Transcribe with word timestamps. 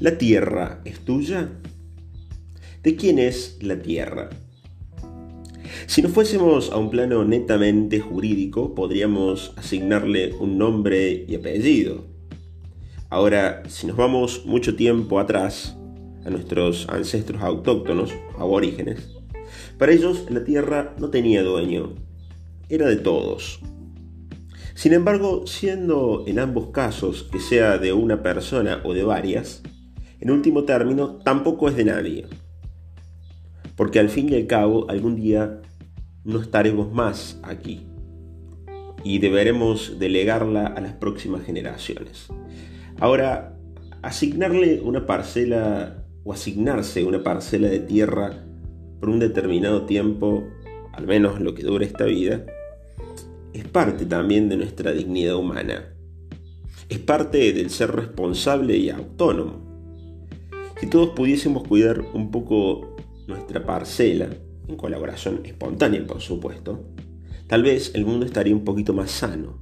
¿La 0.00 0.16
Tierra 0.16 0.80
es 0.86 1.00
tuya? 1.00 1.50
¿De 2.82 2.96
quién 2.96 3.18
es 3.18 3.58
la 3.60 3.82
Tierra? 3.82 4.30
Si 5.86 6.00
nos 6.00 6.12
fuésemos 6.12 6.72
a 6.72 6.78
un 6.78 6.88
plano 6.88 7.22
netamente 7.26 8.00
jurídico, 8.00 8.74
podríamos 8.74 9.52
asignarle 9.58 10.32
un 10.40 10.56
nombre 10.56 11.26
y 11.28 11.34
apellido. 11.34 12.06
Ahora, 13.10 13.62
si 13.68 13.86
nos 13.86 13.98
vamos 13.98 14.46
mucho 14.46 14.74
tiempo 14.74 15.20
atrás, 15.20 15.76
a 16.24 16.30
nuestros 16.30 16.88
ancestros 16.88 17.42
autóctonos, 17.42 18.10
aborígenes, 18.38 19.06
para 19.76 19.92
ellos 19.92 20.24
la 20.30 20.44
tierra 20.44 20.94
no 20.98 21.10
tenía 21.10 21.42
dueño, 21.42 21.92
era 22.70 22.88
de 22.88 22.96
todos. 22.96 23.60
Sin 24.72 24.94
embargo, 24.94 25.46
siendo 25.46 26.24
en 26.26 26.38
ambos 26.38 26.68
casos 26.68 27.24
que 27.24 27.38
sea 27.38 27.76
de 27.76 27.92
una 27.92 28.22
persona 28.22 28.80
o 28.82 28.94
de 28.94 29.02
varias, 29.02 29.62
en 30.20 30.30
último 30.30 30.64
término, 30.64 31.16
tampoco 31.24 31.68
es 31.68 31.76
de 31.76 31.84
nadie. 31.84 32.26
Porque 33.76 33.98
al 33.98 34.10
fin 34.10 34.28
y 34.28 34.34
al 34.34 34.46
cabo, 34.46 34.88
algún 34.90 35.16
día 35.16 35.62
no 36.24 36.40
estaremos 36.40 36.92
más 36.92 37.38
aquí 37.42 37.86
y 39.02 39.18
deberemos 39.18 39.98
delegarla 39.98 40.66
a 40.66 40.80
las 40.80 40.92
próximas 40.94 41.44
generaciones. 41.44 42.28
Ahora, 42.98 43.56
asignarle 44.02 44.80
una 44.80 45.06
parcela 45.06 46.04
o 46.24 46.32
asignarse 46.32 47.04
una 47.04 47.22
parcela 47.22 47.68
de 47.68 47.80
tierra 47.80 48.44
por 49.00 49.08
un 49.08 49.18
determinado 49.18 49.86
tiempo, 49.86 50.44
al 50.92 51.06
menos 51.06 51.40
lo 51.40 51.54
que 51.54 51.62
dure 51.62 51.86
esta 51.86 52.04
vida, 52.04 52.44
es 53.54 53.66
parte 53.66 54.04
también 54.04 54.48
de 54.48 54.56
nuestra 54.56 54.92
dignidad 54.92 55.36
humana. 55.36 55.94
Es 56.88 56.98
parte 56.98 57.52
del 57.52 57.70
ser 57.70 57.92
responsable 57.92 58.76
y 58.76 58.90
autónomo. 58.90 59.69
Si 60.80 60.86
todos 60.86 61.10
pudiésemos 61.10 61.68
cuidar 61.68 62.00
un 62.14 62.30
poco 62.30 62.96
nuestra 63.26 63.66
parcela, 63.66 64.30
en 64.66 64.76
colaboración 64.76 65.42
espontánea 65.44 66.06
por 66.06 66.22
supuesto, 66.22 66.86
tal 67.46 67.64
vez 67.64 67.92
el 67.94 68.06
mundo 68.06 68.24
estaría 68.24 68.54
un 68.54 68.64
poquito 68.64 68.94
más 68.94 69.10
sano. 69.10 69.60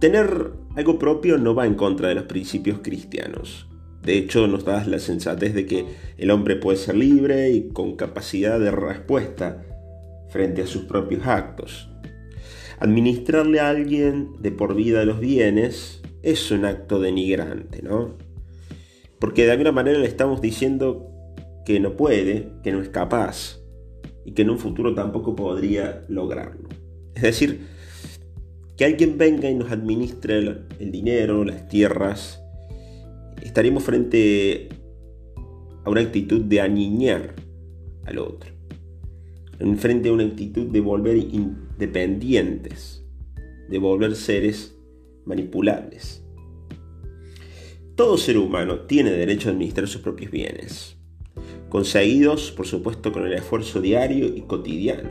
Tener 0.00 0.50
algo 0.74 0.98
propio 0.98 1.38
no 1.38 1.54
va 1.54 1.66
en 1.66 1.76
contra 1.76 2.08
de 2.08 2.16
los 2.16 2.24
principios 2.24 2.80
cristianos. 2.82 3.68
De 4.02 4.18
hecho, 4.18 4.48
nos 4.48 4.64
da 4.64 4.84
la 4.84 4.98
sensatez 4.98 5.54
de 5.54 5.66
que 5.66 5.86
el 6.18 6.32
hombre 6.32 6.56
puede 6.56 6.78
ser 6.78 6.96
libre 6.96 7.50
y 7.50 7.68
con 7.68 7.94
capacidad 7.94 8.58
de 8.58 8.72
respuesta 8.72 9.64
frente 10.30 10.62
a 10.62 10.66
sus 10.66 10.82
propios 10.82 11.24
actos. 11.28 11.88
Administrarle 12.80 13.60
a 13.60 13.68
alguien 13.68 14.30
de 14.40 14.50
por 14.50 14.74
vida 14.74 15.04
los 15.04 15.20
bienes 15.20 16.02
es 16.22 16.50
un 16.50 16.64
acto 16.64 16.98
denigrante, 16.98 17.82
¿no? 17.82 18.25
Porque 19.18 19.44
de 19.44 19.52
alguna 19.52 19.72
manera 19.72 19.98
le 19.98 20.06
estamos 20.06 20.40
diciendo 20.40 21.10
que 21.64 21.80
no 21.80 21.96
puede, 21.96 22.52
que 22.62 22.72
no 22.72 22.80
es 22.80 22.88
capaz 22.88 23.60
y 24.24 24.32
que 24.32 24.42
en 24.42 24.50
un 24.50 24.58
futuro 24.58 24.94
tampoco 24.94 25.34
podría 25.34 26.04
lograrlo. 26.08 26.68
Es 27.14 27.22
decir, 27.22 27.60
que 28.76 28.84
alguien 28.84 29.16
venga 29.16 29.48
y 29.48 29.54
nos 29.54 29.70
administre 29.70 30.38
el, 30.38 30.92
dinero, 30.92 31.44
las 31.44 31.68
tierras, 31.68 32.42
estaríamos 33.42 33.84
frente 33.84 34.68
a 35.84 35.90
una 35.90 36.02
actitud 36.02 36.42
de 36.42 36.60
aniñar 36.60 37.34
al 38.04 38.18
otro, 38.18 38.50
frente 39.78 40.10
a 40.10 40.12
una 40.12 40.24
actitud 40.24 40.66
de 40.66 40.80
volver 40.80 41.16
independientes, 41.16 43.02
de 43.70 43.78
volver 43.78 44.14
seres 44.14 44.76
manipulables. 45.24 46.25
Todo 47.96 48.18
ser 48.18 48.36
humano 48.36 48.80
tiene 48.80 49.10
derecho 49.10 49.48
a 49.48 49.52
administrar 49.52 49.88
sus 49.88 50.02
propios 50.02 50.30
bienes, 50.30 50.98
conseguidos 51.70 52.52
por 52.52 52.66
supuesto 52.66 53.10
con 53.10 53.26
el 53.26 53.32
esfuerzo 53.32 53.80
diario 53.80 54.26
y 54.26 54.42
cotidiano. 54.42 55.08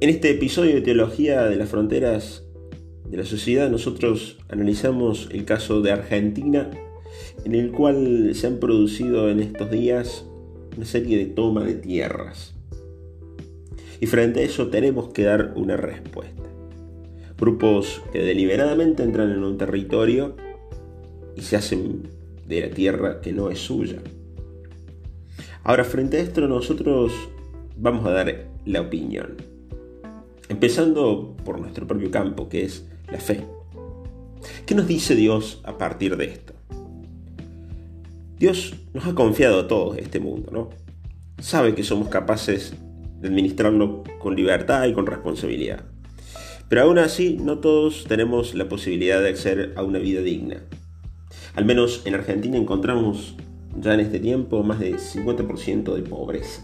En 0.00 0.08
este 0.08 0.30
episodio 0.30 0.76
de 0.76 0.80
Teología 0.80 1.42
de 1.42 1.56
las 1.56 1.68
Fronteras 1.68 2.46
de 3.04 3.18
la 3.18 3.26
Sociedad 3.26 3.68
nosotros 3.68 4.38
analizamos 4.48 5.28
el 5.32 5.44
caso 5.44 5.82
de 5.82 5.92
Argentina 5.92 6.70
en 7.44 7.54
el 7.54 7.70
cual 7.70 8.30
se 8.34 8.46
han 8.46 8.56
producido 8.56 9.28
en 9.28 9.40
estos 9.40 9.70
días 9.70 10.24
una 10.78 10.86
serie 10.86 11.18
de 11.18 11.26
toma 11.26 11.62
de 11.62 11.74
tierras. 11.74 12.54
Y 14.00 14.06
frente 14.06 14.40
a 14.40 14.44
eso 14.44 14.68
tenemos 14.68 15.10
que 15.12 15.24
dar 15.24 15.52
una 15.56 15.76
respuesta. 15.76 16.42
Grupos 17.36 18.00
que 18.14 18.20
deliberadamente 18.20 19.02
entran 19.02 19.30
en 19.30 19.44
un 19.44 19.58
territorio 19.58 20.36
y 21.36 21.42
se 21.42 21.56
hacen 21.56 22.08
de 22.46 22.60
la 22.62 22.70
tierra 22.70 23.20
que 23.20 23.32
no 23.32 23.50
es 23.50 23.58
suya. 23.58 23.98
Ahora, 25.62 25.84
frente 25.84 26.18
a 26.18 26.20
esto, 26.20 26.46
nosotros 26.46 27.12
vamos 27.76 28.06
a 28.06 28.10
dar 28.10 28.46
la 28.66 28.80
opinión. 28.82 29.36
Empezando 30.48 31.36
por 31.44 31.58
nuestro 31.58 31.86
propio 31.86 32.10
campo, 32.10 32.48
que 32.48 32.64
es 32.64 32.84
la 33.10 33.18
fe. 33.18 33.44
¿Qué 34.66 34.74
nos 34.74 34.86
dice 34.86 35.14
Dios 35.14 35.60
a 35.64 35.78
partir 35.78 36.16
de 36.16 36.26
esto? 36.26 36.52
Dios 38.38 38.74
nos 38.92 39.06
ha 39.06 39.14
confiado 39.14 39.60
a 39.60 39.68
todos 39.68 39.96
este 39.96 40.20
mundo, 40.20 40.50
¿no? 40.52 40.70
Sabe 41.38 41.74
que 41.74 41.82
somos 41.82 42.08
capaces 42.08 42.74
de 43.20 43.28
administrarlo 43.28 44.04
con 44.18 44.36
libertad 44.36 44.86
y 44.86 44.92
con 44.92 45.06
responsabilidad. 45.06 45.84
Pero 46.68 46.82
aún 46.82 46.98
así, 46.98 47.38
no 47.40 47.58
todos 47.58 48.04
tenemos 48.04 48.54
la 48.54 48.68
posibilidad 48.68 49.22
de 49.22 49.30
acceder 49.30 49.72
a 49.76 49.82
una 49.82 49.98
vida 49.98 50.20
digna. 50.20 50.58
Al 51.54 51.64
menos 51.64 52.02
en 52.04 52.14
Argentina 52.14 52.56
encontramos 52.56 53.36
ya 53.80 53.94
en 53.94 54.00
este 54.00 54.18
tiempo 54.18 54.62
más 54.64 54.80
de 54.80 54.94
50% 54.94 55.94
de 55.94 56.02
pobreza. 56.02 56.62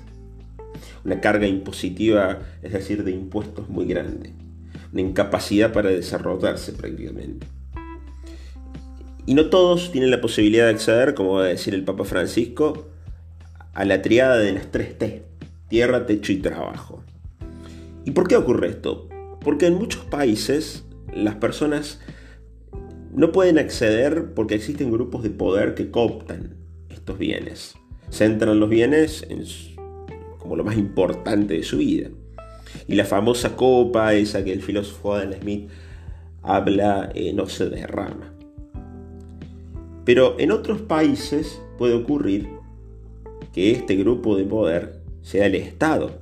Una 1.05 1.21
carga 1.21 1.47
impositiva, 1.47 2.41
es 2.63 2.73
decir, 2.73 3.05
de 3.05 3.13
impuestos 3.13 3.69
muy 3.69 3.87
grande. 3.87 4.33
Una 4.93 5.03
incapacidad 5.03 5.73
para 5.73 5.91
desarrollarse 5.91 6.73
prácticamente. 6.73 7.47
Y 9.27 9.35
no 9.35 9.47
todos 9.49 9.93
tienen 9.93 10.11
la 10.11 10.21
posibilidad 10.21 10.65
de 10.65 10.71
acceder, 10.71 11.15
como 11.15 11.35
va 11.35 11.45
a 11.45 11.49
decir 11.49 11.73
el 11.75 11.85
Papa 11.85 12.05
Francisco, 12.05 12.89
a 13.75 13.85
la 13.85 14.03
triada 14.03 14.39
de 14.39 14.53
las 14.53 14.73
tres 14.73 14.99
T, 14.99 15.25
tierra, 15.69 16.07
techo 16.07 16.33
y 16.33 16.39
trabajo. 16.39 17.05
¿Y 18.05 18.11
por 18.11 18.27
qué 18.27 18.37
ocurre 18.37 18.71
esto? 18.71 19.09
Porque 19.41 19.67
en 19.67 19.75
muchos 19.75 20.05
países 20.05 20.85
las 21.15 21.37
personas 21.37 22.01
no 23.13 23.33
pueden 23.33 23.59
acceder 23.59 24.35
porque 24.35 24.55
existen 24.55 24.91
grupos 24.91 25.23
de 25.23 25.31
poder 25.31 25.75
que 25.75 25.91
cooptan 25.91 26.57
estos 26.89 27.19
bienes. 27.19 27.75
Centran 28.11 28.61
los 28.61 28.69
bienes 28.69 29.27
en 29.29 29.45
como 30.39 30.57
lo 30.57 30.65
más 30.65 30.77
importante 30.77 31.55
de 31.55 31.63
su 31.63 31.79
vida. 31.79 32.09
Y 32.87 32.95
la 32.95 33.05
famosa 33.05 33.57
copa, 33.57 34.15
esa 34.15 34.45
que 34.45 34.53
el 34.53 34.63
filósofo 34.63 35.15
Adam 35.15 35.35
Smith 35.41 35.71
habla, 36.43 37.11
eh, 37.15 37.33
no 37.33 37.47
se 37.47 37.69
derrama. 37.69 38.33
Pero 40.05 40.37
en 40.39 40.51
otros 40.51 40.81
países 40.81 41.61
puede 41.79 41.95
ocurrir 41.95 42.49
que 43.53 43.73
este 43.73 43.97
grupo 43.97 44.37
de 44.37 44.45
poder 44.45 45.01
sea 45.23 45.47
el 45.47 45.55
Estado, 45.57 46.21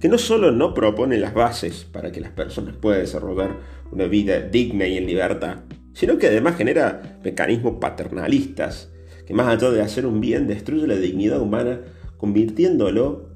que 0.00 0.08
no 0.08 0.18
solo 0.18 0.50
no 0.52 0.74
propone 0.74 1.18
las 1.18 1.34
bases 1.34 1.84
para 1.84 2.12
que 2.12 2.20
las 2.20 2.30
personas 2.30 2.76
puedan 2.76 3.00
desarrollar 3.00 3.56
una 3.90 4.04
vida 4.04 4.40
digna 4.40 4.86
y 4.86 4.96
en 4.96 5.06
libertad, 5.06 5.58
sino 5.96 6.18
que 6.18 6.26
además 6.26 6.58
genera 6.58 7.18
mecanismos 7.24 7.76
paternalistas 7.80 8.90
que 9.26 9.32
más 9.32 9.48
allá 9.48 9.70
de 9.70 9.80
hacer 9.80 10.04
un 10.04 10.20
bien 10.20 10.46
destruye 10.46 10.86
la 10.86 10.96
dignidad 10.96 11.40
humana 11.40 11.80
convirtiéndolo 12.18 13.30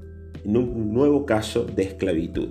en 0.45 0.59
un 0.59 0.93
nuevo 0.93 1.25
caso 1.25 1.65
de 1.65 1.85
esclavitud. 1.85 2.51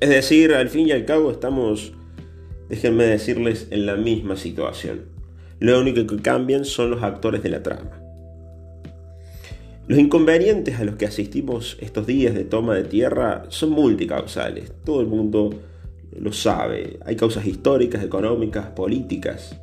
Es 0.00 0.10
decir, 0.10 0.54
al 0.54 0.68
fin 0.68 0.86
y 0.86 0.92
al 0.92 1.06
cabo 1.06 1.32
estamos, 1.32 1.92
déjenme 2.68 3.02
decirles, 3.02 3.66
en 3.72 3.84
la 3.84 3.96
misma 3.96 4.36
situación. 4.36 5.06
Lo 5.58 5.80
único 5.80 6.06
que 6.06 6.22
cambian 6.22 6.64
son 6.64 6.90
los 6.90 7.02
actores 7.02 7.42
de 7.42 7.48
la 7.48 7.64
trama. 7.64 8.00
Los 9.88 9.98
inconvenientes 9.98 10.78
a 10.78 10.84
los 10.84 10.94
que 10.94 11.06
asistimos 11.06 11.76
estos 11.80 12.06
días 12.06 12.32
de 12.32 12.44
toma 12.44 12.76
de 12.76 12.84
tierra 12.84 13.42
son 13.48 13.70
multicausales. 13.70 14.72
Todo 14.84 15.00
el 15.00 15.08
mundo 15.08 15.50
lo 16.18 16.32
sabe. 16.32 16.98
Hay 17.04 17.16
causas 17.16 17.46
históricas, 17.46 18.02
económicas, 18.02 18.66
políticas. 18.68 19.58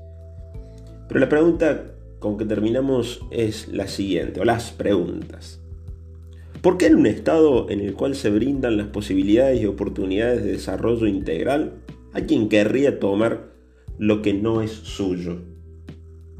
Pero 1.07 1.19
la 1.19 1.29
pregunta 1.29 1.93
con 2.19 2.37
que 2.37 2.45
terminamos 2.45 3.21
es 3.31 3.67
la 3.67 3.87
siguiente, 3.87 4.39
o 4.39 4.45
las 4.45 4.71
preguntas. 4.71 5.61
¿Por 6.61 6.77
qué 6.77 6.87
en 6.87 6.95
un 6.95 7.05
estado 7.05 7.69
en 7.69 7.79
el 7.81 7.93
cual 7.93 8.15
se 8.15 8.29
brindan 8.29 8.77
las 8.77 8.87
posibilidades 8.87 9.61
y 9.61 9.67
oportunidades 9.67 10.43
de 10.43 10.53
desarrollo 10.53 11.05
integral, 11.05 11.75
hay 12.13 12.23
quien 12.23 12.49
querría 12.49 12.99
tomar 12.99 13.51
lo 13.99 14.21
que 14.21 14.33
no 14.33 14.61
es 14.61 14.71
suyo? 14.71 15.37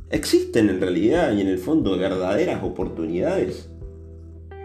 ¿Existen 0.10 0.69
en 0.69 0.81
realidad 0.81 1.36
y 1.36 1.42
en 1.42 1.48
el 1.48 1.60
fondo 1.60 1.98
verdaderas 1.98 2.63
oportunidades? 2.63 3.69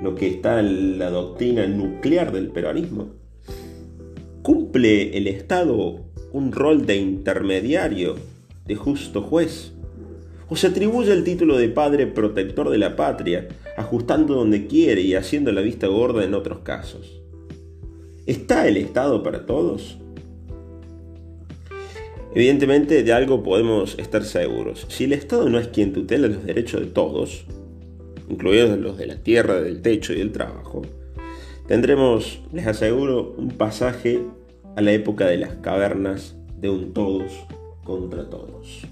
Lo 0.02 0.14
que 0.14 0.28
está 0.28 0.60
en 0.60 0.98
la 0.98 1.10
doctrina 1.10 1.66
nuclear 1.66 2.32
del 2.32 2.48
peronismo. 2.48 3.21
¿Cumple 4.72 5.18
el 5.18 5.26
Estado 5.26 6.00
un 6.32 6.50
rol 6.50 6.86
de 6.86 6.96
intermediario, 6.96 8.16
de 8.64 8.74
justo 8.74 9.20
juez? 9.20 9.74
o 10.48 10.56
se 10.56 10.68
atribuye 10.68 11.12
el 11.12 11.24
título 11.24 11.58
de 11.58 11.68
padre 11.68 12.06
protector 12.06 12.70
de 12.70 12.78
la 12.78 12.96
patria, 12.96 13.48
ajustando 13.76 14.34
donde 14.34 14.66
quiere 14.66 15.02
y 15.02 15.14
haciendo 15.14 15.52
la 15.52 15.60
vista 15.60 15.88
gorda 15.88 16.24
en 16.24 16.32
otros 16.32 16.60
casos. 16.60 17.20
¿Está 18.24 18.66
el 18.66 18.78
Estado 18.78 19.22
para 19.22 19.44
todos? 19.44 19.98
Evidentemente 22.34 23.02
de 23.02 23.12
algo 23.12 23.42
podemos 23.42 23.98
estar 23.98 24.24
seguros. 24.24 24.86
Si 24.88 25.04
el 25.04 25.12
Estado 25.12 25.50
no 25.50 25.58
es 25.58 25.68
quien 25.68 25.92
tutela 25.92 26.28
los 26.28 26.46
derechos 26.46 26.80
de 26.80 26.86
todos, 26.86 27.44
incluidos 28.30 28.78
los 28.78 28.96
de 28.96 29.06
la 29.06 29.16
tierra, 29.16 29.60
del 29.60 29.82
techo 29.82 30.14
y 30.14 30.18
del 30.20 30.32
trabajo, 30.32 30.80
tendremos, 31.66 32.40
les 32.54 32.66
aseguro, 32.66 33.34
un 33.36 33.50
pasaje 33.50 34.22
a 34.76 34.80
la 34.80 34.92
época 34.92 35.26
de 35.26 35.36
las 35.36 35.54
cavernas 35.56 36.36
de 36.56 36.70
un 36.70 36.92
todos 36.92 37.32
contra 37.84 38.28
todos. 38.28 38.86